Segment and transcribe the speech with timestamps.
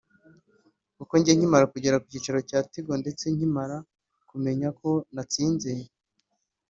[0.97, 3.77] kuko njye nkimara kugera ku cyicaro cya Tigo ndetse nkimara
[4.29, 5.71] kumenya ko natsinze